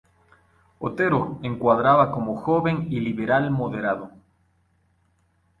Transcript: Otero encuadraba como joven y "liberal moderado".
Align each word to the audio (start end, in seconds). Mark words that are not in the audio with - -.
Otero 0.79 1.37
encuadraba 1.43 2.09
como 2.11 2.35
joven 2.37 2.87
y 2.89 3.01
"liberal 3.01 3.51
moderado". 3.51 4.09